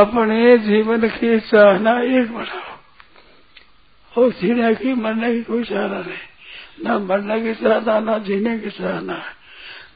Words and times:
अपने 0.00 0.58
जीवन 0.58 1.08
की 1.08 1.40
चाहना 1.40 2.02
एक 2.02 2.32
बनाओ। 2.32 2.78
और 4.16 4.32
जीने 4.32 4.74
की 4.74 4.94
मरने 4.94 5.34
की 5.34 5.42
कोई 5.42 5.64
चाहना 5.64 6.00
नहीं। 6.00 6.18
न 6.82 7.06
मरने 7.06 7.42
की 7.42 7.54
चाहना, 7.54 8.00
न 8.00 8.24
जीने 8.24 8.58
की 8.58 8.70
चाहना 8.70 9.14
है। 9.14 9.38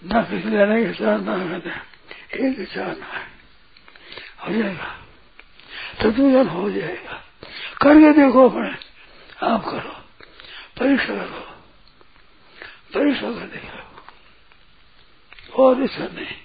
न 0.07 0.23
किसी 0.23 0.49
लेने 0.49 0.85
की 0.85 0.93
चाहना 0.95 1.37
है 1.37 1.93
एक 2.33 2.73
चाहना 2.75 3.07
है। 3.07 3.27
हो 4.47 4.63
जाएगा। 4.63 4.99
तो 6.03 6.11
तदूजन 6.11 6.49
हो 6.49 6.71
जाएगा। 6.71 7.13
करके 7.83 8.13
देखो 8.13 8.49
अपने। 8.49 8.71
आप 9.47 9.65
करो। 9.65 10.05
परीक्षा 10.79 11.07
करो। 11.07 11.57
परीक्षा 12.95 13.31
कर 13.31 13.47
देखो। 13.47 14.03
और 15.63 15.83
ऐसा 15.83 16.05
नहीं। 16.05 16.42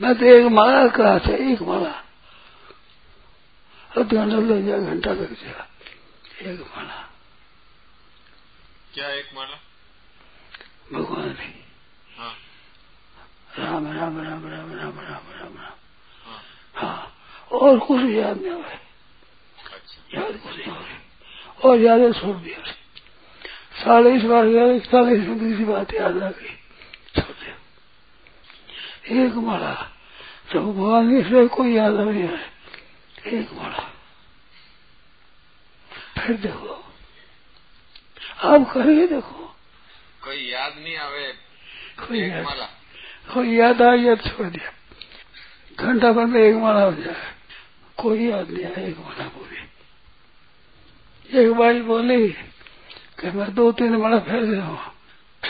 मैं 0.00 0.14
तो 0.14 0.24
एक 0.24 0.46
माला 0.46 0.86
कहा 0.88 1.18
था 1.18 1.34
एक 1.34 1.62
माला। 1.62 2.02
अब 3.96 4.02
घंटा 4.02 4.36
लग 4.36 4.66
जाए 4.66 4.80
घंटा 4.80 5.10
लग 5.10 5.34
जाए 5.34 6.52
एक 6.52 6.60
माला। 6.60 7.08
क्या 8.94 9.10
एक 9.10 9.26
माला? 9.34 9.56
भगवान 10.92 11.32
की। 11.32 11.64
हाँ। 12.16 12.34
राम 13.58 13.86
राम 13.86 14.18
राम 14.18 14.48
राम 14.48 14.48
राम 14.48 14.70
राम 14.70 14.98
राम 15.00 15.32
राम 15.32 15.58
हाँ। 15.58 16.42
हाँ। 16.74 17.16
और 17.52 17.78
कुछ 17.78 18.00
याद 18.00 18.36
नहीं 18.36 18.50
हुए 18.50 18.62
अच्छा। 18.62 20.20
याद 20.20 20.32
कुछ 20.32 20.56
नहीं 20.56 20.66
हो 20.66 20.80
रही 20.80 21.68
और 21.68 21.80
यादें 21.80 22.12
छोड़ 22.12 22.36
दिया 22.36 22.58
चालीस 23.84 24.22
बार 24.22 24.46
गया 24.46 24.66
इकतालीस 24.66 25.28
में 25.28 25.38
दूसरी 25.38 25.64
बात 25.64 25.94
याद 25.94 26.22
आ 26.22 26.30
गई। 26.30 26.65
एक 29.10 29.32
माला 29.34 29.74
तो 30.52 30.72
भगवान 30.72 31.10
की 31.10 31.30
से 31.30 31.48
कोई 31.48 31.72
याद 31.74 31.94
नहीं 31.94 32.22
है। 32.22 32.52
एक 33.26 33.52
माला 33.52 33.92
फिर 36.18 36.36
देखो। 36.36 36.84
आप 38.44 38.72
करके 38.72 39.06
देखो। 39.06 39.56
कोई 40.24 40.36
याद 40.36 40.74
नहीं 40.78 40.96
आवे। 40.96 41.32
कोई 41.98 42.22
एक 42.22 42.32
याद 42.32 42.44
माला। 42.44 42.64
कोई 43.34 43.56
याद 43.56 43.82
आ 43.82 43.96
गया 43.96 44.14
तो 44.14 44.30
छोड़ 44.30 44.46
दिया। 44.46 44.72
घंटा 45.80 46.12
भर 46.12 46.24
में 46.24 46.40
एक 46.40 46.56
माला 46.56 46.82
हो 46.82 46.92
जाए। 46.92 47.34
कोई 47.96 48.28
याद 48.28 48.50
नहीं 48.50 48.64
आया 48.64 48.86
एक 48.86 48.98
माला 48.98 49.28
पूरी। 49.28 49.56
एक 51.38 51.52
बाई 51.52 51.80
बोली 51.80 52.28
कि 53.20 53.30
मैं 53.30 53.54
दो 53.54 53.72
तीन 53.72 53.96
माला 53.96 54.18
फेर 54.18 54.44
दे 54.44 54.56
हूँ। 54.56 54.78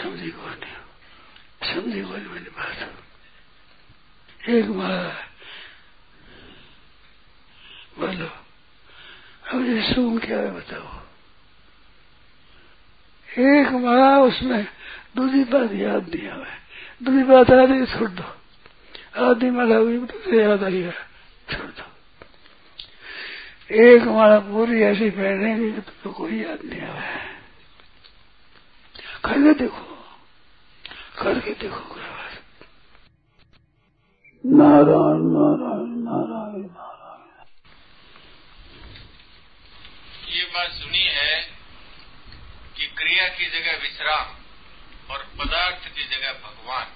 समझी 0.03 0.31
को 0.31 0.49
नहीं। 0.49 1.75
समझी 1.75 2.03
को 2.03 2.17
नहीं 2.17 2.27
मेरी 2.27 2.51
बात। 2.51 3.06
एक 4.49 4.67
माला 4.69 5.09
बोलो, 7.99 8.27
अब 9.51 9.65
ये 9.67 9.83
सुन 9.83 10.19
क्या 10.19 10.39
है 10.39 10.51
बताओ। 10.51 10.89
एक 13.29 13.73
माला 13.75 14.11
उसमें 14.21 14.67
दूसरी 15.17 15.43
बात 15.45 15.73
याद 15.73 16.15
नहीं 16.15 16.29
आवे 16.29 16.53
दूसरी 17.03 17.23
बात 17.25 17.51
आ 17.51 17.65
रही 17.65 17.87
छोड़ 17.87 18.11
दो। 18.11 18.25
आधी 19.25 19.51
माला 19.51 19.77
हुई 19.77 19.99
दूसरी 19.99 20.41
याद 20.41 20.65
आई 20.65 20.81
है, 20.81 20.95
छोड़ 21.51 21.71
दो। 21.71 21.85
एक 23.85 24.03
माला 24.09 24.39
पूरी 24.47 24.83
ऐसी 24.85 25.11
पहनेगी 25.11 25.73
कि 25.73 25.81
तुमको 25.81 26.11
कोई 26.13 26.43
याद 26.43 26.61
नहीं 26.65 26.83
आवे 26.83 27.07
करके 29.25 29.53
देखो 29.59 29.83
करके 31.19 31.53
देखो। 31.61 32.06
नारायण 34.47 35.23
नारायण 35.35 35.95
नारायण 36.01 36.65
नारायण। 36.73 37.23
ये 40.29 40.45
बात 40.45 40.71
सुनी 40.73 41.03
है 41.15 41.35
कि 42.77 42.87
क्रिया 42.99 43.27
की 43.29 43.47
जगह 43.47 43.81
विश्राम 43.83 44.29
और 45.11 45.25
पदार्थ 45.39 45.89
की 45.89 46.05
जगह 46.05 46.33
भगवान। 46.45 46.87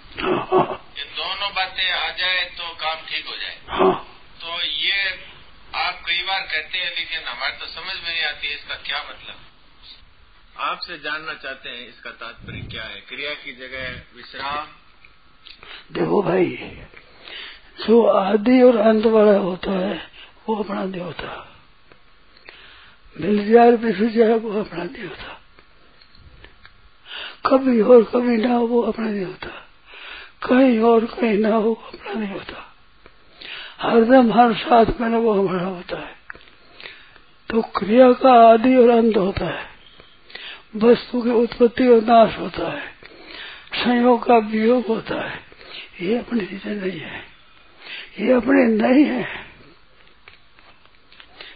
ये 0.98 1.04
दोनों 1.16 1.50
बातें 1.54 1.90
आ 1.90 2.08
जाए 2.10 2.44
तो 2.58 2.68
काम 2.76 3.02
ठीक 3.08 3.26
हो 3.26 3.36
जाए। 3.36 3.56
तो 4.42 4.60
ये 4.62 5.10
आप 5.80 6.02
कई 6.06 6.22
बार 6.22 6.40
कहते 6.42 6.78
हैं 6.78 6.94
लेकिन 6.96 7.28
हमारे 7.28 7.56
तो 7.56 7.66
समझ 7.66 7.96
में 7.96 8.08
नहीं 8.08 8.22
आती 8.22 8.48
है 8.48 8.54
इसका 8.54 8.74
क्या 8.86 9.02
मतलब। 9.10 9.36
आपसे 10.68 10.98
जानना 10.98 11.34
चाहते 11.34 11.68
हैं 11.68 11.88
इसका 11.88 12.10
तात्पर्य 12.22 12.62
क्या 12.70 12.84
है? 12.84 13.00
क्रिया 13.00 13.34
की 13.34 13.52
जगह 13.58 14.16
विश्राम। 14.16 14.66
देखो 15.92 16.22
भाई 16.22 16.56
जो 17.78 18.06
आदि 18.06 18.62
और 18.62 18.76
अंत 18.76 19.06
वाला 19.06 19.38
होता 19.38 19.70
है, 19.70 20.00
वो 20.48 20.56
अपना 20.56 20.86
देवता 20.86 21.46
मिल 23.20 23.52
जाए 23.52 23.76
बिछ 23.76 23.96
जाए, 23.96 24.34
वो 24.34 24.60
अपना 24.60 24.84
देवता 24.84 25.40
कभी 27.46 27.80
और 27.80 28.04
कभी 28.04 28.36
ना 28.36 28.54
हो, 28.54 28.66
वो 28.66 28.82
अपना 28.82 29.12
देवता 29.12 29.48
कहीं 30.48 30.80
और 30.80 31.04
कहीं 31.04 31.38
ना 31.38 31.54
हो, 31.54 31.60
वो 31.60 31.74
अपना 31.74 32.20
नहीं 32.20 32.32
होता। 32.32 32.66
हरदम 33.80 34.32
हर 34.32 34.54
साथ 34.54 34.86
में 35.00 35.08
वो 35.08 35.32
हमारा 35.32 35.66
होता 35.66 35.98
है। 35.98 36.16
तो 37.50 37.62
क्रिया 37.62 38.12
का 38.12 38.32
आदि 38.32 38.76
और 38.76 38.90
अंत 38.90 39.16
होता 39.16 39.46
है। 39.46 39.66
वस्तु 40.76 41.22
की 41.22 41.30
उत्पत्ति 41.30 41.88
और 41.88 42.02
नाश 42.02 42.38
होता 42.38 42.72
है। 42.72 42.82
संयोग 43.74 44.24
का 44.24 44.36
वियोग 44.36 44.86
होता 44.86 45.30
है। 45.30 45.40
ये 46.00 46.18
अपनी 46.18 46.40
चीज़ें 46.40 46.74
नहीं 46.74 47.00
है। 47.00 47.29
ये 48.20 48.32
अपने 48.32 48.64
नहीं 48.66 49.04
है 49.04 49.24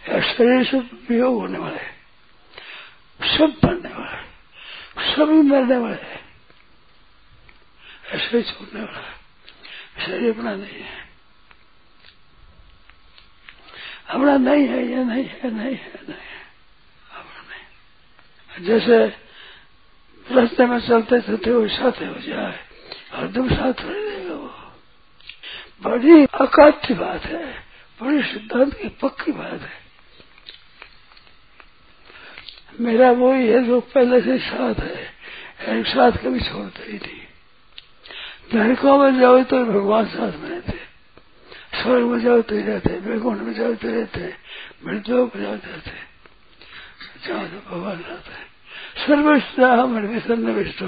शरीर 0.07 0.63
से 0.65 0.79
वियोग 0.79 1.35
होने 1.35 1.59
वाले 1.59 1.95
सब 3.37 3.55
बनने 3.63 3.89
वाले 3.89 5.13
सभी 5.15 5.41
मरने 5.41 5.77
वाले 5.77 6.25
ऐसे 8.17 8.41
छोड़ने 8.43 8.81
वाला 8.81 10.05
शरीर 10.05 10.33
अपना 10.33 10.55
नहीं 10.55 10.81
है। 10.81 11.03
अपना 14.09 14.37
नहीं 14.37 14.67
है, 14.67 14.87
ये 14.87 15.03
नहीं 15.03 15.25
है 15.25 15.51
नहीं 15.51 15.75
है 15.75 15.99
नहीं 16.07 16.15
है। 16.15 16.41
अपना 17.11 17.41
नहीं। 17.41 18.65
जैसे 18.65 19.05
रास्ते 20.27 20.65
में 20.65 20.79
चलते 20.79 21.21
चलते 21.21 21.51
वो 21.51 21.67
साथ 21.67 22.01
हो 22.01 22.21
जाए 22.21 22.59
और 23.13 23.31
तुम 23.31 23.49
साथ 23.49 23.83
हो 23.83 24.04
वो 25.85 25.91
बड़ी 25.91 26.25
अकाट्य 26.25 26.93
बात 26.93 27.25
है, 27.25 27.45
बड़ी 28.01 28.23
सिद्धांत 28.23 28.73
की 28.73 28.89
पक्की 28.89 29.31
बात 29.31 29.61
है। 29.61 29.83
मेरा 32.81 33.11
वही 33.11 33.47
है 33.47 33.63
जो 33.63 33.79
पहले 33.79 34.21
से 34.21 34.37
साथ 34.37 34.73
है, 34.75 35.13
एक 35.79 35.85
साथ 35.87 36.11
कभी 36.11 36.39
छोड़ता 36.39 36.83
ही 36.83 36.93
नहीं। 36.93 37.21
नरकों 38.53 38.97
में 38.97 39.19
जाओ 39.19 39.43
तो 39.43 39.65
भगवान 39.65 40.05
साथ 40.05 40.31
में 40.31 40.49
रहते 40.49 40.79
स्वर्ग 41.83 42.05
में 42.05 42.19
जाओ 42.19 42.41
तो 42.41 42.55
ही 42.55 42.61
रहते 42.61 42.89
वैकुंठ 42.89 43.37
में 43.37 43.53
जाओ 43.53 43.73
तो 43.73 43.87
रहते 43.87 44.33
मृत्यु 44.85 45.25
में 45.25 45.43
जाओ 45.43 45.55
तो 45.55 45.69
रहते 45.69 45.91
जाओ 47.27 47.47
तो 47.47 47.69
भगवान 47.69 47.97
रहते 47.97 48.43
सर्वस्था 49.07 49.73
हमारे 49.73 50.19
सन्निविष्टो 50.19 50.87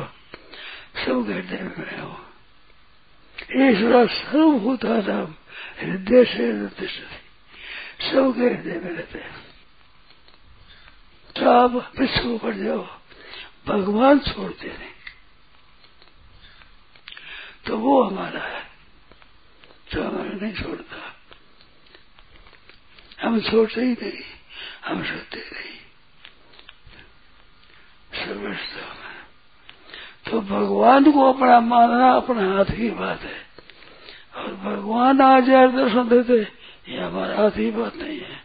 सब 1.05 1.29
हृदय 1.29 1.61
में 1.63 1.73
मैं 1.77 1.99
हूँ। 2.01 2.26
ईश्वर 3.49 4.07
सर्वभूतानाम 4.09 5.35
हृदय 5.79 6.23
से 6.25 6.47
तिष्ठति 6.75 7.19
सबके 8.03 8.45
हृदय 8.45 8.79
में 8.83 8.91
रहते 8.91 9.19
हैं 9.19 9.45
सब 11.35 11.81
पीछे 11.97 12.37
पड़ 12.37 12.55
जाओ 12.55 12.85
भगवान 13.67 14.19
छोड़ते 14.19 14.67
नहीं 14.67 14.95
तो 17.65 17.77
वो 17.77 18.01
हमारा 18.03 18.41
है 18.41 18.61
जो 19.93 20.03
हमारा 20.03 20.35
नहीं 20.35 20.53
छोड़ता 20.53 21.13
हम 23.21 23.39
छोड़ते 23.41 23.81
ही 23.81 23.93
नहीं 23.93 24.23
हम 24.85 25.03
सोते 25.03 25.39
नहीं 25.39 25.75
सर्वस्थ 28.17 28.77
तो 30.25 30.41
भगवान 30.43 31.11
को 31.11 31.31
अपना 31.33 31.59
मानना 31.59 32.11
अपने 32.13 32.47
हाथ 32.47 32.75
की 32.77 32.89
बात 32.91 33.21
है 33.21 33.46
और 34.47 34.55
भगवान 34.55 35.21
आ 35.21 35.39
जाए 35.39 35.67
दर्शन 35.67 36.09
देते 36.09 36.47
ये 36.93 37.01
हमारा 37.01 37.35
हाथ 37.35 37.51
ही 37.51 37.71
बात 37.71 37.95
नहीं 37.95 38.19
है। 38.19 38.43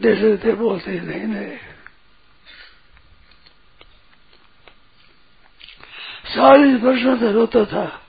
देते 0.00 0.20
देते 0.20 0.52
बोलते 0.52 1.00
नहीं 1.00 1.20
नहीं। 1.20 1.56
चालीस 6.34 6.82
वर्षों 6.82 7.18
से 7.18 7.32
रोता 7.32 7.64
था। 7.64 8.06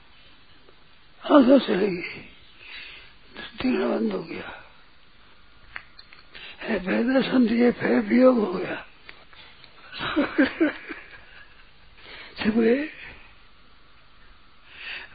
आँखों 1.32 1.58
चली 1.58 1.96
गई 1.96 2.20
तीन 3.60 3.98
बंद 3.98 4.12
हो 4.12 4.22
गया। 4.22 4.62
है 6.60 6.78
दर्शन 7.14 7.46
दिए 7.46 7.70
फिर 7.70 8.00
वियोग 8.00 8.38
हो 8.38 8.52
गया। 8.52 8.86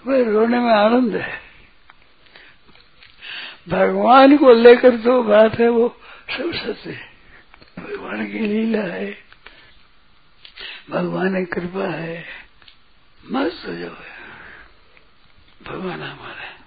गए 0.08 0.24
रोने 0.24 0.60
में 0.60 0.72
आनंद 0.72 1.16
है। 1.16 1.51
भगवान 3.70 4.38
को 4.38 4.54
लेकर 4.54 4.96
जो 4.96 5.24
बात 5.24 5.60
है 5.60 5.70
वो 5.70 6.02
सब 6.38 6.54
सत्य 6.54 6.92
है। 6.92 7.12
भगवान 7.80 8.32
की 8.32 8.40
लीला 8.40 8.82
है। 8.82 9.18
भगवान 10.90 11.46
की 11.46 11.46
कृपा 11.46 11.92
है। 11.92 12.26
मस्त 13.32 13.66
जो 13.66 13.98
है। 14.02 14.22
भगवान 15.64 16.04
हमारे 16.04 16.62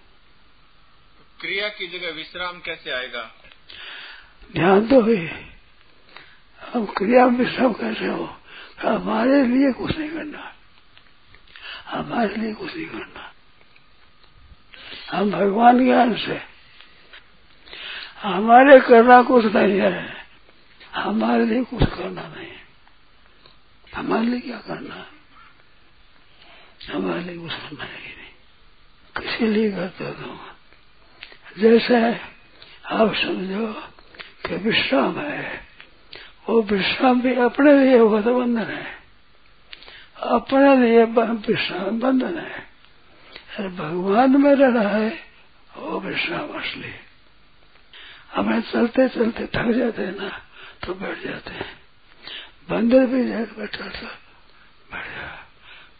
क्रिया 1.40 1.68
की 1.68 1.86
जगह 1.86 2.10
विश्राम 2.10 2.60
कैसे 2.60 2.90
आएगा? 2.90 3.30
ध्यान 4.52 4.88
तो 4.88 5.14
है। 5.14 5.58
हम 6.72 6.86
क्रिया 6.86 7.26
में 7.26 7.44
विश्राम 7.44 7.72
कैसे 7.72 8.06
हो? 8.06 8.40
हमारे 8.80 9.44
लिए 9.44 9.72
कुछ 9.72 9.98
नहीं 9.98 10.10
करना। 10.10 10.54
हमारे 11.86 12.36
लिए 12.36 12.54
कुछ 12.54 12.76
नहीं 12.76 12.86
करना। 12.86 13.32
हम 15.10 15.30
भगवान 15.30 15.84
ज्ञान 15.84 16.16
से 16.16 16.53
हमारे 18.24 18.80
करना 18.80 19.22
कुछ 19.22 19.44
नहीं 19.44 19.80
है। 19.80 20.14
हमारे 20.94 21.46
लिए 21.46 21.64
कुछ 21.64 21.84
करना 21.84 22.22
नहीं 22.22 22.46
हमारे 23.94 24.26
लिए 24.26 24.40
क्या 24.40 24.56
करना 24.56 24.94
है? 24.94 25.06
हमारे 26.94 27.20
लिए 27.20 27.38
कुछ 27.38 27.52
करना 27.52 27.84
है 27.84 27.90
नहीं? 27.90 29.22
किसी 29.22 29.46
लिए 29.46 29.70
करते 29.70 30.04
हो 30.04 30.40
जैसे 31.58 32.14
आप 32.86 33.14
समझो 33.14 33.72
कि 34.46 34.56
विश्राम 34.56 35.18
है, 35.18 35.60
वो 36.48 36.62
विश्राम 36.62 37.20
भी 37.22 37.34
अपने 37.34 37.84
लिए 37.84 37.98
वो 37.98 38.20
तो 38.20 38.40
बंधन 38.40 38.70
है। 38.70 38.86
अपने 40.22 40.76
लिए 40.76 41.04
विश्राम 41.04 42.00
बंधन 42.00 42.38
है। 42.38 42.68
भगवान 43.76 44.42
में 44.42 44.54
रहना 44.54 44.80
है, 44.80 45.18
वो 45.76 46.00
विश्राम 46.00 46.48
असली 46.60 46.94
हमें 48.34 48.60
चलते 48.60 49.08
चलते 49.08 49.46
थक 49.46 49.72
जाते 49.72 50.02
हैं 50.02 50.16
ना 50.16 50.42
तो 50.86 50.94
बैठ 50.94 51.18
जाते 51.18 51.50
हैं। 51.50 51.82
बंदर 52.70 53.06
भी 53.06 53.28
जाए, 53.28 53.44
बैठा 53.44 53.88
तो 53.88 54.06
बैठ 54.92 55.04
जा। 55.04 55.48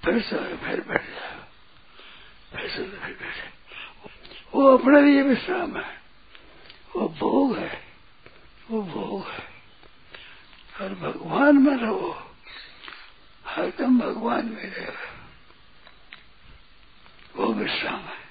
फिर 0.05 0.23
से, 0.23 0.57
फिर 0.57 0.81
बैठ 0.81 1.03
जा। 1.03 1.49
फिर 2.57 2.71
से, 2.71 2.77
फिर 2.77 3.15
बैठे 3.15 3.55
वो 4.55 4.79
अपने 4.79 5.03
लिए 5.03 5.23
विश्राम 5.23 5.77
है। 5.77 6.03
वो 6.97 7.09
भोग 7.09 7.59
है। 7.59 7.85
वो 8.71 8.83
भोग 8.83 9.29
है। 9.29 9.45
और 10.81 10.95
भगवान 10.95 11.57
में 11.59 11.77
रहो। 11.77 12.37
हरदम 13.47 14.01
भगवान 14.01 14.47
में 14.47 14.71
रहो। 14.71 15.15
वो 17.37 17.55
विश्राम 17.55 18.01
है। 18.01 18.25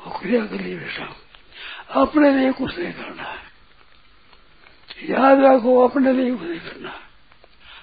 वो 0.00 0.18
क्रिया 0.18 0.46
के 0.46 0.58
लिए 0.58 0.78
विश्राम 0.78 1.14
अपने 1.90 2.38
लिए 2.38 2.52
कुछ 2.52 2.78
नहीं 2.78 2.92
करना 2.92 3.22
है। 3.22 3.46
याद 5.10 5.38
रखो, 5.40 5.88
अपने 5.88 6.12
लिए 6.12 6.34
कुछ 6.34 6.48
नहीं 6.48 6.60
करना 6.60 7.00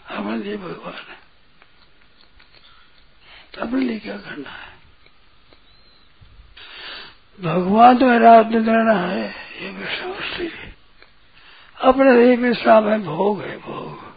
अपने 0.08 0.38
लिए 0.38 0.58
भगवान 0.58 0.94
है। 0.94 1.24
अपने 3.62 3.82
लिए 3.82 4.00
क्या 4.00 4.18
करना 4.18 4.50
है? 4.50 4.74
भगवान 7.42 7.98
तो 7.98 8.20
रात 8.20 8.46
में 8.46 8.60
रहना 8.60 9.08
है, 9.08 9.36
ये 9.62 10.48
है। 10.48 10.76
अपने 11.82 12.26
लिए 12.26 12.36
विश्राम 12.36 12.90
है 12.90 13.00
भोग 13.00 13.42
है, 13.42 13.58
भोग। 13.58 14.14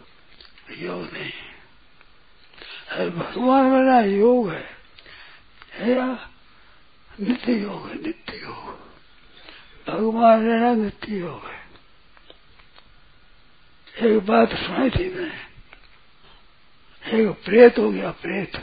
योग 0.77 1.13
नहीं 1.13 1.31
है। 1.31 3.09
भगवान 3.09 3.65
मेरा 3.65 3.99
योग 3.99 4.51
है। 4.51 4.69
है 5.73 6.13
नित्य 7.19 7.53
योग 7.53 7.87
है, 7.87 7.95
नित्य 7.95 8.37
योग। 8.37 8.86
भगवान 9.87 10.91
योग 11.09 11.45
है 11.45 11.57
एक 14.07 14.25
बात 14.25 14.49
सुनाई 14.49 14.89
थी 14.89 15.15
मैंने। 15.15 15.47
एक 17.17 17.29
प्रेत 17.45 17.77
हो 17.77 17.91
गया, 17.91 18.11
प्रेत। 18.11 18.55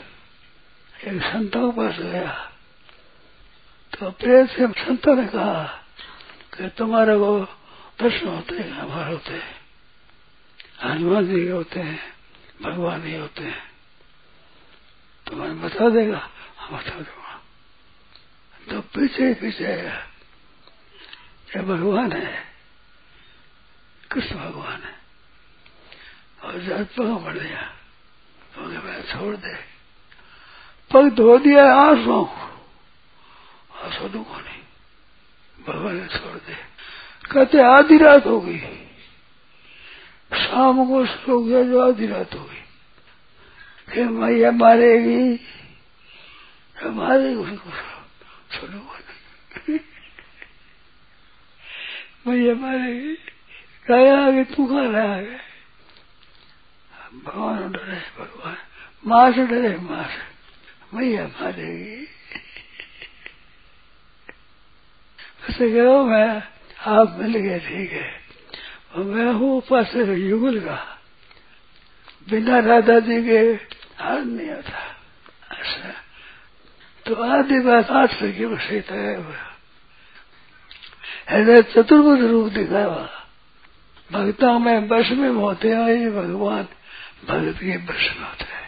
एक 1.05 1.21
संतों 1.21 1.71
के 1.71 1.77
पास 1.77 1.95
गया। 1.97 2.51
तो 3.99 4.11
प्रेत 4.11 4.49
से 4.49 4.67
संतों 4.67 5.15
ने 5.15 5.27
कहा 5.27 5.63
कि 6.57 6.69
तुम्हारे 6.69 7.15
वो 7.15 7.45
प्रश्न 7.97 8.27
होते 8.27 8.55
हैं 8.55 8.71
हमारे 8.71 9.13
होते 9.13 9.33
हैं। 9.33 9.61
हनुमान 10.83 11.27
जी 11.27 11.47
होते 11.47 11.79
हैं, 11.79 12.13
भगवान 12.61 13.07
ही 13.07 13.15
होते 13.15 13.43
हैं। 13.43 13.71
तो 15.27 15.35
मैं 15.35 15.61
बता 15.61 15.89
देगा 15.89 16.29
हम 16.59 16.77
बता 16.77 16.89
दूँगा। 16.89 17.41
तो 18.69 18.81
पीछे 18.81 19.33
पीछे 19.33 19.91
ये 21.55 21.61
भगवान 21.61 22.11
है। 22.11 22.43
कृष्ण 24.11 24.35
भगवान 24.35 24.83
है। 24.83 24.95
और 26.43 26.59
जब 26.59 26.87
पग 26.87 27.19
बढ़ 27.19 27.37
दिया 27.37 27.61
तो 28.55 28.61
मैं 28.61 29.01
छोड़ 29.01 29.35
दे। 29.35 29.55
पग 30.93 31.09
धो 31.09 31.37
दिया 31.37 31.73
आँसू 31.73 32.25
आँसू 33.75 34.09
दूँगा 34.09 34.39
नहीं। 34.39 34.61
भगवान 35.67 35.95
ने 35.95 36.07
छोड़ 36.07 36.37
दे। 36.37 36.55
कहते, 37.31 37.57
आधी 37.57 37.97
रात 37.97 38.25
हो 38.25 38.41
गई। 38.41 38.59
शाम 40.33 40.87
को 40.87 41.05
सो 41.05 41.43
गया 41.43 41.63
जो 41.63 41.87
आधी 41.87 42.07
रात 42.07 42.33
हो 42.33 42.45
गई। 42.45 42.61
फिर 43.93 44.07
मैया 44.07 44.51
मारेगी। 44.51 45.39
मारेगी 46.85 47.35
उसको। 47.35 47.71
छोड़ूँगा 48.57 48.99
नहीं 48.99 49.79
मैया 52.27 52.55
मारेगी 52.55 53.13
गया 53.89 54.19
आगे 54.19 54.43
रहा 54.91 55.15
है, 55.15 55.41
भगवान। 57.25 57.71
डरे 57.71 58.01
भगवान 58.19 58.57
माँ 59.07 59.31
से 59.31 59.45
डरे 59.45 59.77
माँ 59.77 60.03
से 60.03 60.35
उसे 65.49 65.71
कहो 65.71 66.03
मैं, 66.05 66.43
आप 66.85 67.15
मिल 67.19 67.37
गए, 67.37 67.59
ठीक 67.59 67.91
है। 67.91 68.11
और 68.95 69.03
मैं 69.03 69.33
हूँ 69.33 69.57
ऊपर 69.57 69.83
युगल 70.17 70.59
का। 70.59 70.99
बिना 72.29 72.59
राधा 72.59 72.99
जी 72.99 73.23
के 73.23 73.39
हार 74.03 74.23
नहीं 74.25 74.49
आता 74.49 74.79
ऐसा 75.59 75.93
तो 77.05 77.15
आधी 77.15 77.59
बात 77.59 77.91
आठ 77.91 78.11
से 78.11 78.31
की 78.31 78.45
विषय 78.45 78.81
तय 78.81 79.25
हुआ 81.27 81.61
चतुर्भुज 81.73 82.21
रूप 82.21 82.51
दिखावा 82.53 83.03
भक्तों 84.09 84.57
में 84.59 84.87
बस 84.87 85.09
में 85.11 85.29
होते 85.31 85.69
हैं 85.69 86.11
भगवान 86.15 86.67
भगत 87.27 87.57
के 87.59 87.77
बस 87.85 88.09
में 88.17 88.25
होते 88.25 88.45
हैं 88.45 88.63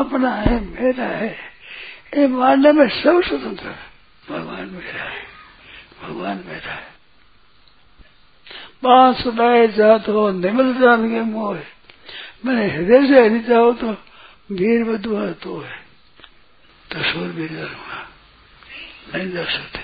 अपना 0.00 0.30
है 0.34 0.60
मेरा 0.66 1.06
है 1.14 1.30
ये 2.16 2.26
मानने 2.28 2.72
में 2.72 2.86
सब 2.92 3.20
स्वतंत्र 3.22 3.66
है 3.66 3.88
भगवान 4.28 4.68
मेरा 4.68 5.04
है 5.04 5.22
भगवान 6.02 6.44
मेरा 6.46 6.72
है 6.72 6.88
पाँच 8.82 9.16
सुनाए 9.16 9.66
जात 9.76 10.08
हो 10.08 10.30
निमल 10.36 10.72
जान 10.74 11.08
के 11.10 11.20
मोह 11.32 11.58
मैंने 12.44 12.68
हृदय 12.68 13.06
से 13.08 13.20
हरी 13.20 13.40
जाओ 13.48 13.72
तो 13.82 13.90
वीर 14.52 14.84
बधुआ 14.84 15.30
तो 15.42 15.60
है 15.60 15.78
तो 16.90 17.02
सुर 17.10 17.28
भी 17.32 17.48
करूँगा 17.48 18.06
नहीं 19.14 19.30
जा 19.32 19.44
सकते 19.46 19.79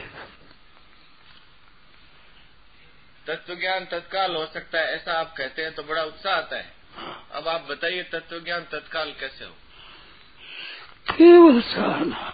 तत्व 3.27 3.55
ज्ञान 3.55 3.85
तत्काल 3.85 4.35
हो 4.37 4.45
सकता 4.47 4.79
है 4.79 4.95
ऐसा 4.95 5.13
आप 5.13 5.35
कहते 5.39 5.63
हैं 5.63 5.75
तो 5.75 5.83
बड़ा 5.83 6.03
उत्साह 6.03 6.35
आता 6.35 6.57
है। 6.57 6.73
हाँ। 6.97 7.29
अब 7.35 7.49
आप 7.49 7.67
बताइए 7.71 8.03
तत्व 8.03 8.39
ज्ञान 8.41 8.63
तत्काल 8.73 9.13
कैसे 9.21 9.45
हो? 9.45 9.55
केवल 11.09 11.61
चाहना 11.65 12.33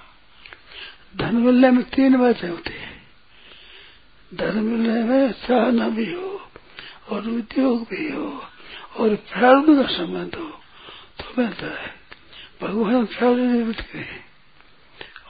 धन 1.16 1.37
मिलने 1.37 1.70
में 1.70 1.82
तीन 1.90 2.16
बातें 2.16 2.49
होती 2.49 2.72
है। 2.72 2.90
धन 4.32 4.58
मिलने 4.58 5.02
में 5.02 5.32
चाहना 5.38 5.88
भी 5.88 6.12
हो 6.12 6.30
और 7.08 7.26
उद्योग 7.28 7.82
भी 7.88 8.11
हो 8.12 8.28
और 8.96 9.14
प्रारंभ 9.30 9.66
का 9.78 9.92
संबंध 9.94 10.34
हो 10.34 10.49
तो 11.18 11.34
मिलता 11.38 11.66
है। 11.80 11.90
भगवान 12.62 13.04
प्रारंभ 13.06 13.38
ज़रूरत 13.52 13.94
नहीं 13.94 14.20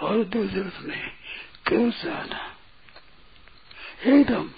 और 0.02 0.16
उद्योग 0.16 0.46
ज़रूरत 0.46 0.78
नहीं 0.82 1.08
केवल 1.68 1.90
चाहना 1.92 2.40
एकदम। 4.08 4.50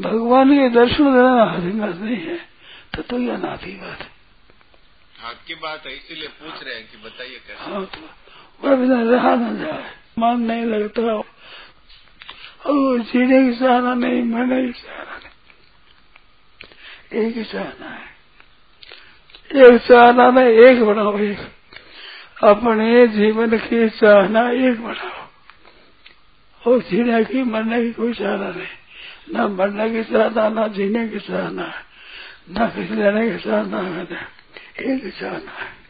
भगवान 0.00 0.50
के 0.50 0.68
दर्शन 0.68 1.04
देना 1.04 1.86
बात 1.86 1.96
नहीं 1.96 2.16
है। 2.16 2.48
तो 2.96 3.02
तो 3.02 3.18
यह 3.18 3.36
नाती 3.36 3.72
बात 3.72 3.98
है। 3.98 4.10
आपकी 5.24 5.54
बात 5.54 5.86
है 5.86 5.96
इसीलिए 5.96 6.28
पूछ 6.28 6.64
रहे 6.64 6.74
हैं 6.74 6.90
कि 6.90 6.96
बताइए 6.96 7.40
कैसे। 7.48 7.70
हाँ 7.70 7.84
तो 7.84 8.10
वह 8.68 8.76
बिना 8.76 9.02
रहा 9.02 9.34
न 9.34 9.56
जाए। 9.60 9.94
मन 10.18 10.40
नहीं 10.40 10.64
लगता। 10.64 11.02
और 12.70 12.98
जीने 12.98 13.52
की 13.52 13.58
चाहना 13.58 13.94
नहीं 13.94 14.22
मरने 14.22 14.66
की 14.66 14.72
चाहना 14.72 15.18
नहीं। 15.18 15.28
एक 17.22 17.36
ही 17.36 17.44
चाहना 17.44 17.88
है। 17.88 18.12
एक 19.72 19.80
चाहना 19.80 20.30
में 20.30 20.46
एक 20.46 20.84
बनाओ 20.84 21.18
एक। 21.18 21.38
अपने 22.44 23.06
जीवन 23.06 23.58
की 23.58 23.88
चाहना 23.88 24.50
एक 24.50 24.80
बनाओ। 24.80 25.28
और 26.66 26.78
जीने 26.78 27.24
की 27.24 27.42
मरने 27.42 27.82
की 27.82 27.92
कोई 27.92 28.12
चाहना 28.12 28.48
नहीं। 28.48 28.66
न 29.30 29.40
मरने 29.40 29.90
की 29.90 30.04
चाहना 30.04 30.48
न 30.48 30.72
जीने 30.72 31.08
की 31.08 31.18
चाहना 31.18 31.62
है, 31.62 31.84
न 32.50 32.68
किसी 32.68 32.94
लेने 32.94 33.30
की 33.30 33.38
चाहना 33.38 33.80
है 33.80 34.02
एक 34.80 35.04
ही 35.04 35.10
चाहना 35.10 35.52
है। 35.52 35.82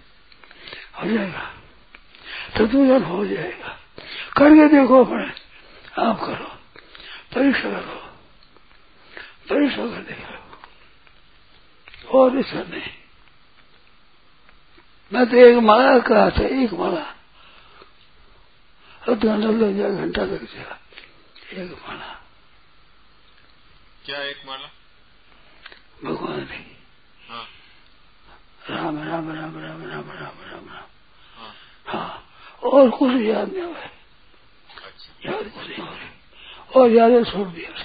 हो 1.01 1.11
जाएगा। 1.11 1.55
तो 2.57 2.67
दूजन 2.67 3.05
हो 3.05 3.27
जाएगा। 3.27 3.79
करके 4.37 4.69
देखो 4.69 5.05
अपने 5.05 5.27
आप 6.03 6.21
करो। 6.21 6.59
परीक्षा 7.35 7.71
करो। 7.71 8.17
परीक्षा 9.51 9.87
कर 9.87 10.03
देखो। 10.03 10.43
और 12.19 12.39
ऐसा 12.39 12.61
नहीं 12.61 12.83
मैं 15.13 15.27
तो 15.27 15.37
एक 15.37 15.57
माला 15.57 15.99
कहा 15.99 16.31
था 16.31 16.47
एक 16.47 16.73
माला। 16.73 17.17
अब 19.09 19.15
घंटा 19.15 19.35
लग 19.35 19.79
जाए 19.79 19.91
घंटा 19.91 20.23
लग 20.23 20.45
जाएगा 20.45 20.79
एक 21.53 21.73
माला। 21.73 22.22
क्या 24.07 24.23
एक 24.23 24.37
माला? 24.47 24.71
भगवान 26.05 26.41
की 26.41 26.77
हाँ। 27.29 27.45
राम 28.71 28.99
राम 28.99 29.09
राम 29.09 29.37
राम 29.37 29.61
राम 29.65 29.85
राम 29.91 30.11
राम 30.11 30.65
राम। 30.65 30.69
हाँ। 30.69 31.55
हाँ। 31.87 32.27
और 32.63 32.91
कुछ 32.91 33.11
याद 33.23 33.53
नहीं 33.53 33.63
हुआ। 33.63 33.77
अच्छा। 33.77 35.33
याद 35.33 35.45
कुछ 35.45 35.69
नहीं 35.69 35.89
हो 35.89 35.95
रही 35.95 36.09
और 36.77 36.91
याद 36.91 37.25
छोड़ 37.27 37.49
दिया। 37.49 37.83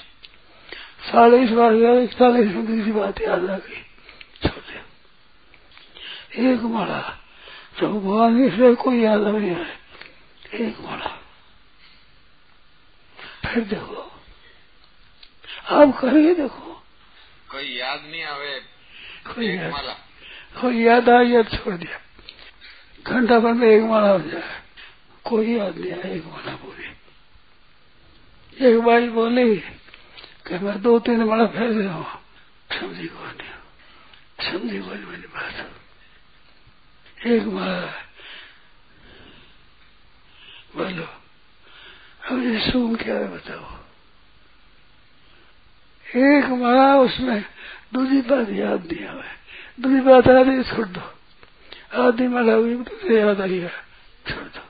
साढ़े 1.12 1.44
इस 1.44 1.50
बार 1.50 1.74
गया 1.74 2.00
इकतालीस 2.00 2.46
में 2.46 2.66
दूसरी 2.66 2.92
बात 2.92 3.20
याद 3.20 3.50
आ 3.50 3.58
गई। 3.58 3.82
छोड़ 4.48 4.60
दिया। 4.60 6.52
एक 6.52 6.60
माला। 6.60 7.18
तो 7.80 7.88
भगवान 7.88 8.44
इसलिए 8.44 8.74
कोई 8.74 9.00
याद 9.00 9.20
नहीं 9.20 9.50
है। 9.50 9.78
एक 10.54 10.80
माला। 10.80 11.18
फिर 13.54 13.64
देखो। 13.64 14.07
आप 15.68 15.98
करेंगे 16.00 16.34
देखो 16.34 16.74
कोई 17.50 17.66
याद 17.68 18.02
नहीं 18.02 18.22
आवे 18.24 18.58
कोई 19.26 19.46
याद 19.46 19.70
माला 19.72 19.92
कोई 20.60 20.84
याद 20.84 21.08
आ 21.08 21.22
तो 21.22 21.56
छोड़ 21.56 21.74
दिया 21.74 21.98
घंटा 23.06 23.38
भर 23.38 23.52
में 23.52 23.68
एक 23.68 23.82
माला 23.82 24.10
हो 24.10 24.18
जाए 24.20 24.42
कोई 25.24 25.56
याद 25.56 25.78
नहीं 25.78 25.92
आया 25.92 26.14
एक 26.14 26.24
माला 26.26 26.54
पूरी 26.56 26.86
एक 28.66 28.80
बाई 28.80 29.08
बोली 29.10 29.56
कि 30.46 30.58
मैं 30.58 30.80
दो 30.82 30.98
तीन 31.00 31.22
माला 31.24 31.46
फैल 31.48 31.72
गया 31.72 31.92
हूँ 31.92 32.06
समझी 32.70 33.06
को 33.06 33.24
नहीं 33.24 34.50
समझी 34.50 34.78
को 34.78 34.94
मेरी 35.04 35.28
बात 35.28 35.56
एक 37.26 37.44
माला 37.48 37.92
बोलो 40.76 41.06
अब 42.24 42.42
ये 42.44 42.58
सुन 42.62 42.96
क्या 42.96 43.14
है 43.14 43.28
बताओ 43.28 43.77
एक 46.16 46.44
माला 46.44 46.96
उसमें 46.96 47.44
दूसरी 47.94 48.20
बात 48.20 48.48
याद 48.50 48.88
नहीं 48.92 49.06
आवे 49.06 49.28
दूसरी 49.80 50.00
बात 50.00 50.28
आ 50.28 50.40
रही 50.40 50.62
छोड़ 50.62 50.86
दो। 50.86 51.00
आधी 52.02 52.28
माला 52.28 52.52
हुई, 52.52 52.74
दूसरी 52.74 53.16
याद 53.18 53.40
आई 53.40 53.58
है। 53.58 53.72
छोड़ 54.30 54.44
दो। 54.44 54.62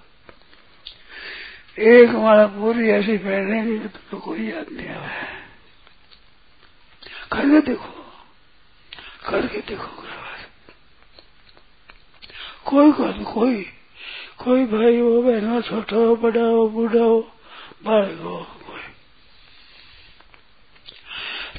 एक 1.83 2.11
माला 2.11 2.47
पूरी 2.47 2.88
ऐसी 2.90 3.16
पहनने 3.18 3.62
की 3.62 3.78
कि 3.78 3.88
तुमको 3.88 4.18
कोई 4.18 4.50
याद 4.50 4.66
नहीं 4.73 4.88
आवे 4.88 5.26
करके 7.33 7.61
देखो। 7.66 7.95
करके 9.30 9.59
देखो 9.59 10.02
कोई 12.64 12.92
कोई 12.92 13.25
कोई 13.25 13.62
कोई 14.38 14.64
भाई 14.64 15.00
हो, 15.00 15.23
बहन 15.23 15.49
हो, 15.49 15.62
छोटा 15.62 15.97
हो, 15.97 16.16
बड़ा 16.16 16.40
हो, 16.40 16.68
बूढ़ा 16.68 17.00
हो 17.00 17.33
बालक 17.85 18.21
हो 18.21 18.38
कोई 18.38 18.80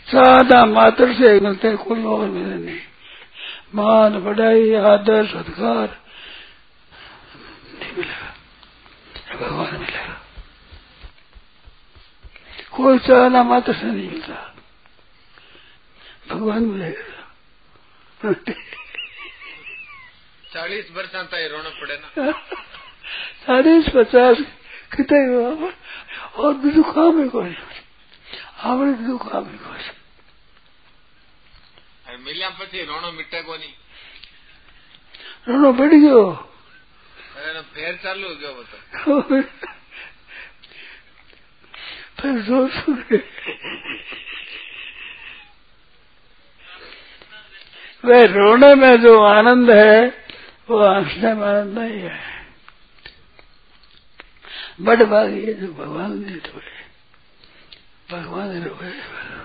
सादा 0.10 0.66
मात्र 0.66 1.14
से 1.14 1.40
मिलते 1.40 1.68
हैं 1.68 1.78
कोई 1.78 2.04
और 2.04 2.28
मिले 2.28 2.66
नहीं। 2.66 2.80
मान 3.76 4.20
बढ़ाई 4.20 4.74
आदर 4.74 5.26
सत्कार। 5.26 6.02
नहीं 7.80 7.92
मिलेगा। 7.92 8.36
भगवान 9.36 9.74
मिलेगा। 9.74 10.22
कोई 12.72 12.98
सादा 12.98 13.44
मात्र 13.44 13.74
से 13.74 13.86
नहीं 13.86 14.10
मिलता। 14.10 14.56
भगवान 16.30 16.64
मिलेगा। 16.64 17.20
चालीस 20.54 20.92
वर्ष 20.92 21.16
आता 21.16 21.38
है 21.38 21.50
रोना 21.50 21.70
पड़ेगा 21.70 22.32
चालीस 23.48 23.86
पचास 23.96 24.38
कितने 24.96 25.22
और 26.42 26.54
दुकान 26.54 27.16
में 27.16 27.30
कोई। 27.30 27.56
आवड़े 28.64 28.92
दुकान 28.92 29.44
में 29.44 29.58
कोई। 29.58 29.99
મિલ્યા 32.19 32.51
પછી 32.53 32.85
રોણો 32.85 33.13
મીટે 33.13 33.39
કોની 33.43 33.75
રોનો 35.47 35.69
પડી 35.75 36.01
ગયો 36.01 36.27
હવે 37.29 37.49
એનો 37.51 37.63
ફેર 37.73 37.95
ચાલુ 37.99 38.35
ગયો 38.37 38.55
બધો 38.59 38.77
फिर 42.19 42.39
जोर 42.41 42.69
सुने 42.71 43.19
वह 48.05 48.23
रोने 48.29 48.75
में 48.75 48.97
जो 49.01 49.13
आनंद 49.23 49.71
है 49.71 50.07
वो 50.69 50.79
हंसने 50.85 51.35
में 51.35 51.47
आनंद 51.47 51.79
नहीं 51.79 51.99
है 52.01 52.19
बड़ 54.81 55.03
बात 55.05 55.29
ये 55.31 55.53
जो 55.55 55.73
भगवान 55.75 56.13
ने 56.21 56.35
रोए 56.37 56.73
भगवान 58.11 58.49
ने 58.49 58.61
रोए 58.61 58.91
तो 58.91 59.38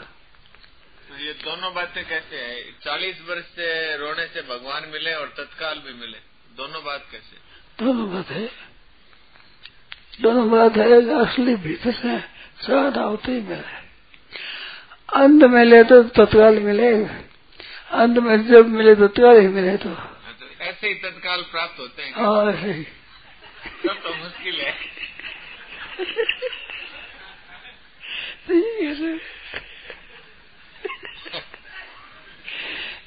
ये 1.18 1.32
दोनों 1.32 1.74
बातें 1.74 2.08
कैसे 2.08 2.36
है? 2.36 2.72
चालीस 2.84 3.16
वर्ष 3.28 3.44
से 3.44 3.96
रोने 3.96 4.26
से 4.26 4.42
भगवान 4.42 4.88
मिले 4.88 5.14
और 5.14 5.26
तत्काल 5.26 5.78
भी 5.78 5.92
मिले। 5.92 6.18
दोनों 6.56 6.84
बात 6.84 7.06
कैसे? 7.12 7.36
दोनों 7.84 8.14
बात 8.14 8.28
है। 8.28 8.50
दोनों 10.20 10.50
बात 10.50 10.76
है 10.76 11.14
असली 11.24 11.54
भीतर 11.54 11.92
से 11.92 12.20
चाहना 12.66 13.02
होते 13.02 13.32
ही 13.32 13.40
मिले 13.40 13.84
अंत 15.14 15.44
मिले 15.44 15.84
तो 15.84 16.02
तत्काल 16.02 16.58
मिले। 16.58 16.94
अंत 17.90 18.18
में 18.18 18.46
जब 18.46 18.68
मिले 18.68 18.94
तो 18.94 19.08
तत्काल 19.08 19.40
ही 19.40 19.48
मिले 19.48 19.76
तो। 19.76 19.88
हाँ, 19.88 20.36
तो 20.40 20.64
ऐसे 20.64 20.88
ही 20.88 20.94
तत्काल 20.94 21.42
प्राप्त 21.42 21.80
होते 21.80 22.02
हैं? 22.02 22.14
और 22.14 22.54
ऐसे 22.54 22.72
ही। 22.72 22.84
तब 23.84 24.00
तो 24.02 24.14
मुश्किल 24.14 24.60
है। 24.60 24.74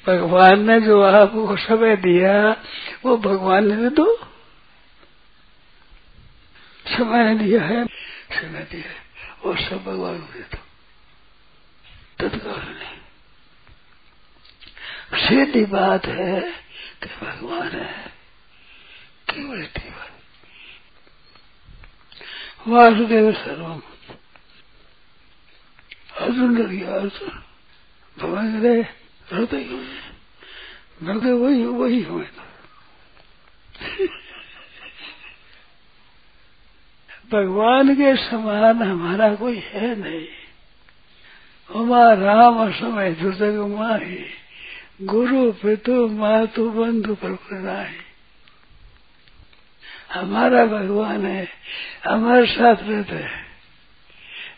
भगवान 0.08 0.64
ने 0.66 0.80
जो 0.80 1.00
आपको 1.02 1.56
समय 1.56 1.96
दिया, 1.96 2.34
वो 3.04 3.16
भगवान 3.16 3.66
ने 3.72 3.90
दो 3.90 4.06
समय 6.86 7.34
दिया 7.38 7.62
है, 7.62 7.84
समय 7.86 8.62
दिया 8.70 8.88
है 8.88 9.00
वो 9.44 9.54
सब 9.56 9.84
भगवान 9.84 10.18
को 10.18 10.32
दे 10.32 10.40
दो 10.40 10.60
तत्काल 12.18 12.62
नहीं। 12.68 12.96
सीधी 15.18 15.64
बात 15.66 16.06
है 16.06 16.40
कि 17.02 17.08
भगवान 17.20 17.68
है, 17.68 17.92
केवल 19.30 19.62
केवल 19.76 20.08
वासुदेव 22.68 23.32
सर्वम। 23.34 23.80
अर्जुन 26.20 26.54
गया 26.56 26.94
अर्जुन 26.94 27.30
भगवान 28.16 28.46
क्यों 29.32 29.46
तो 31.20 31.36
वही 31.38 31.64
वही 31.64 32.02
हूँ 32.02 32.26
भगवान 37.32 37.94
के 37.94 38.16
समान 38.16 38.82
हमारा 38.82 39.34
कोई 39.34 39.58
है 39.58 39.96
नहीं। 39.96 40.28
उमा 41.70 42.12
राम 42.12 42.72
समय 42.72 43.10
दुर्जग 43.12 43.60
माही 43.60 44.24
गुरु, 45.02 45.52
पितु, 45.52 46.08
मातु, 46.08 46.70
बंधु 46.70 47.14
प्रणाही 47.14 47.96
हमारा 50.12 50.64
भगवान 50.66 51.26
है, 51.26 51.48
हमारे 52.08 52.46
साथ 52.46 52.76
रहते 52.80 53.14
हैं। 53.14 53.46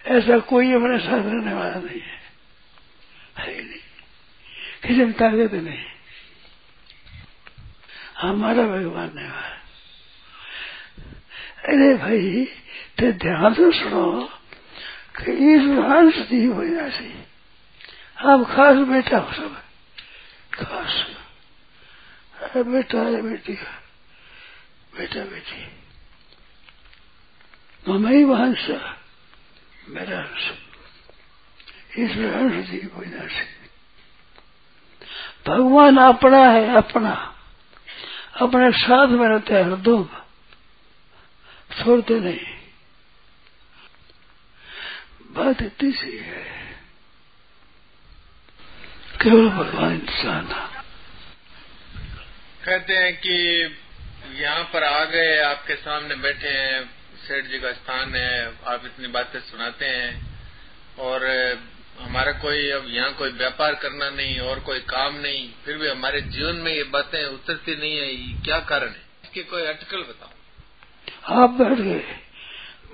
ऐसा 0.07 0.39
कोई 0.39 0.73
हमारे 0.73 0.99
साथ 0.99 1.19
रहने 1.19 1.55
वाला 1.55 1.75
नहीं 1.75 2.01
है। 2.01 2.21
है 3.39 3.55
ही 3.55 3.63
नहीं। 3.63 3.90
किसी 4.83 4.95
में 4.95 5.13
ताकत 5.13 5.53
नहीं। 5.53 5.85
हमारा 8.19 8.63
भगवान 8.63 9.19
है। 9.19 9.61
अरे 11.65 11.95
भाई, 11.95 12.45
ते 12.99 13.13
ध्यान 13.13 13.55
से 13.55 13.81
सुनो 13.81 14.27
कि 15.17 15.33
इस 15.33 15.61
हंस 15.61 16.17
दी 16.17 16.49
वजह 16.49 16.91
आप 18.31 18.45
खास 18.45 18.77
बेटा 18.77 19.19
हो 19.19 19.33
सब 19.33 19.63
खास। 20.55 21.07
अरे 22.43 22.63
बेटा 22.63 22.99
है 22.99 23.23
बेटी 23.23 23.53
बेटा, 24.99 25.21
बेटी। 25.21 25.69
ममई 27.89 28.25
वंश। 28.25 28.69
मेरा 29.89 30.21
अंश। 30.21 30.51
ईश्वर 31.99 32.33
अंश 32.33 32.67
जी 32.67 32.79
कोई 32.79 33.07
ना 33.07 33.60
भगवान 35.51 35.97
अपना 35.97 36.47
है, 36.47 36.77
अपना। 36.77 37.37
अपने 38.41 38.73
साथ 38.73 39.07
में 39.07 39.29
रहते 39.29 39.55
हैं 39.55 39.63
हरदम 39.63 40.09
छोड़ते 41.83 42.21
नहीं। 42.21 42.47
बात 45.31 45.63
इतनी 45.63 45.93
सी 45.93 46.19
है। 46.19 46.45
केवल 49.23 49.49
भगवान 49.49 49.95
इंसान 49.95 50.49
कहते 52.67 52.97
हैं 52.97 53.17
कि 53.17 53.65
यहाँ 54.33 54.65
पर 54.65 54.85
आ 54.85 55.05
गए, 55.05 55.39
आपके 55.41 55.75
सामने 55.75 56.15
बैठे 56.15 56.49
हैं, 56.49 56.91
सेठ 57.29 57.45
जी 57.45 57.59
का 57.59 57.73
स्थान 57.73 58.15
है, 58.15 58.47
आप 58.47 58.83
इतनी 58.85 59.09
बातें 59.09 59.41
सुनाते 59.41 59.87
हैं। 59.87 60.27
और 60.99 61.21
हमारा 62.01 62.33
कोई 62.43 62.71
अब 62.71 62.85
यहाँ 62.89 63.13
कोई 63.15 63.31
व्यापार 63.33 63.75
करना 63.83 64.09
नहीं 64.11 64.39
और 64.41 64.61
कोई 64.67 64.79
काम 64.89 65.15
नहीं 65.17 65.43
फिर 65.65 65.77
भी 65.79 65.89
हमारे 65.89 66.21
जीवन 66.29 66.57
में 66.57 66.73
ये 66.73 66.83
बातें 66.93 67.25
उतरती 67.25 67.75
नहीं 67.77 67.97
है 67.99 68.07
क्या 68.45 68.59
कारण 68.71 68.89
है? 68.89 69.03
इसकी 69.25 69.43
कोई 69.45 69.63
अटकल 69.65 70.01
बताओ। 70.01 70.31
आप 71.37 71.51
बैठ 71.59 71.79
गए। 71.79 72.03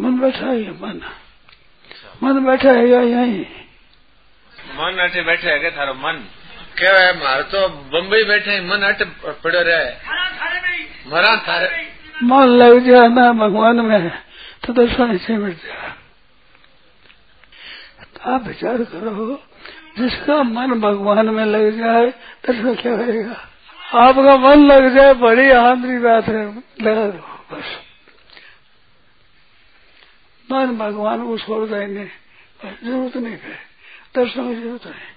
मन 0.00 0.18
बैठा 0.20 0.46
है 0.46 0.70
मन? 0.82 1.00
मन 2.22 2.44
बैठा 2.46 2.70
है 2.70 2.88
यही? 2.88 3.40
मन 4.76 4.98
अटे 5.02 5.22
बैठे 5.22 5.50
है 5.50 5.70
थारो 5.76 5.94
मन? 5.96 6.16
क्या 6.78 6.94
है 6.96 7.12
मारे 7.18 7.42
तो 7.52 7.68
बम्बई 7.92 8.22
बैठे 8.24 8.50
है 8.50 8.60
मन 8.66 8.82
अट 8.84 9.02
पड़ो 9.42 9.60
रहे 9.60 9.84
मरा 11.10 11.34
थारे 11.48 11.68
मन 12.24 12.44
लग 12.58 12.78
जाए 12.86 13.08
ना 13.08 13.32
भगवान 13.40 13.80
में 13.86 14.10
तो 14.66 14.72
दर्शन 14.72 15.16
से 15.18 15.36
मिट 15.38 15.56
जाए। 15.64 15.85
आप 18.26 18.42
विचार 18.42 18.82
करो, 18.84 19.34
जिसका 19.98 20.42
मन 20.44 20.80
भगवान 20.80 21.28
में 21.30 21.44
लग 21.44 21.78
जाए 21.78 22.06
दर्शन 22.46 22.74
क्या 22.74 22.96
करेगा 22.96 23.36
आपका 23.96 24.36
मन 24.38 24.66
लग 24.66 24.94
जाए, 24.94 25.12
बड़ी 25.14 25.50
आंतरी 25.50 25.98
बात 25.98 26.24
है 26.24 26.44
लगा 26.82 27.06
दो 27.08 27.18
बस। 27.50 27.76
मन 30.48 30.76
भगवान 30.78 31.26
को 31.26 31.38
छोड़ 31.38 31.68
देंगे 31.68 32.04
ज़रूरत 32.64 33.16
नहीं 33.16 33.36
है, 33.36 33.58
दर्शन 34.14 34.48
की 34.48 34.60
ज़रूरत 34.60 34.86
है। 34.86 35.14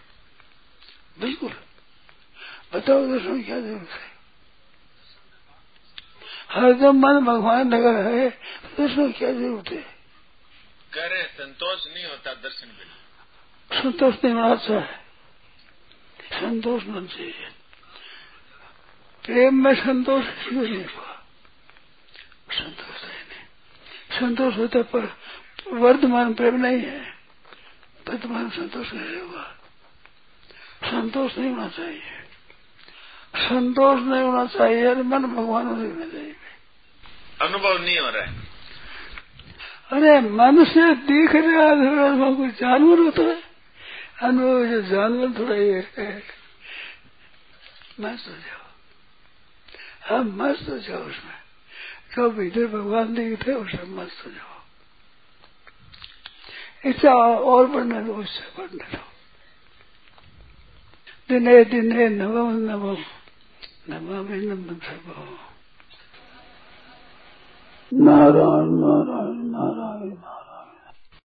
बिल्कुल। 1.19 1.53
बताओ 2.73 3.05
दर्शन 3.07 3.41
क्या 3.43 3.59
ज़रूरत 3.59 3.89
है? 3.91 4.07
हरदम 6.51 6.99
मन 6.99 7.25
भगवान 7.25 7.73
लगा 7.73 7.97
है 7.99 8.29
दर्शन 8.77 9.11
क्या 9.11 9.31
ज़रूरत 9.31 9.71
है? 9.71 9.99
करे 10.93 11.23
संतोष 11.33 11.85
नहीं 11.87 12.05
होता 12.05 12.33
दर्शन 12.33 12.67
बिना 12.69 12.98
संतोष 13.73 14.15
नहीं 14.23 14.33
होना 14.33 14.55
चाहिए 14.55 14.97
संतोष 16.33 16.87
होना 16.87 17.05
चाहिए 17.05 17.47
प्रेम 19.23 19.63
में 19.63 19.73
संतोष 19.75 20.25
क्यों 20.25 20.63
नहीं 20.63 20.85
हुआ। 20.85 21.13
संतोष 22.51 23.03
है 23.03 23.21
नहीं। 23.29 24.19
संतोष 24.19 24.57
होता 24.57 24.81
पर 24.81 25.17
वर्तमान 25.73 26.33
प्रेम 26.33 26.55
नहीं 26.55 26.81
है। 26.81 26.99
वर्तमान 28.09 28.49
संतोष 28.49 28.93
नहीं 28.93 29.21
हुआ। 29.21 29.43
संतोष 30.85 31.37
नहीं 31.37 31.51
होना 31.51 31.67
चाहिए। 31.67 32.01
संतोष 33.37 33.99
नहीं 33.99 34.21
होना 34.21 34.45
चाहिए 34.45 34.85
अरे 34.85 35.03
मन 35.03 35.23
भगवान 35.25 35.67
नहीं 35.67 35.91
होना 35.91 36.05
चाहिए 36.05 36.35
अनुभव 37.41 37.77
नहीं 37.77 37.99
हो 37.99 38.09
रहा 38.09 38.23
है। 38.23 38.33
अरे 39.91 40.19
मन 40.29 40.63
से 40.65 40.95
दिख 40.95 41.35
रहा 41.35 41.65
है 41.65 42.49
जानवर 42.51 42.99
होता 42.99 43.21
है। 43.21 43.48
अनुभव 44.21 44.65
जो 44.65 44.81
जानवर 44.81 45.39
थोड़ा 45.39 45.55
ये 45.55 45.87
है। 45.97 46.23
मस्त 47.99 48.27
हो 48.27 48.33
जाओ। 48.33 48.59
हम 50.17 50.41
मस्त 50.41 50.69
हो 50.69 50.77
जाओ 50.77 50.99
उसमें। 50.99 51.39
जो 52.15 52.29
भीतर 52.29 52.67
भगवान 52.67 53.13
दिखते 53.13 53.53
उसमें 53.53 53.85
मस्त 53.85 54.25
हो 54.25 54.31
जाओ। 54.31 54.59
इच्छा 56.89 57.13
और 57.37 57.67
बढ़ने 57.67 58.01
दो, 58.01 58.13
उससे 58.13 58.61
बढ़ने 58.61 58.97
दो। 58.97 59.03
दिने 61.29 61.63
दिने 61.65 62.09
नवम 62.09 62.51
नवम 62.51 62.97
नमामि 63.89 64.37
नमन 64.37 64.79
सर्वम 64.83 65.37
नारायण 67.93 68.69
नारायण 68.69 69.37
नारायण 69.37 70.17
नारायण। 70.17 70.48